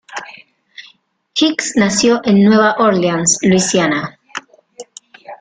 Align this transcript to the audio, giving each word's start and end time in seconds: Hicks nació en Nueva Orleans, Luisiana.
Hicks 1.35 1.73
nació 1.75 2.21
en 2.23 2.43
Nueva 2.43 2.77
Orleans, 2.79 3.37
Luisiana. 3.43 4.17